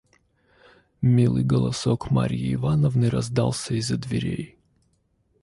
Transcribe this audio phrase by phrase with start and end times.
[1.03, 4.57] Милый голосок Марьи Ивановны раздался из-за дверей.